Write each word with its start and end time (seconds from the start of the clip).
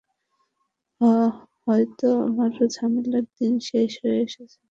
হয়তো 1.67 2.07
আমার 2.27 2.49
ঝামেলার 2.75 3.25
দিন 3.37 3.53
শেষ 3.69 3.91
হয়ে 4.01 4.19
এসেছে। 4.25 4.57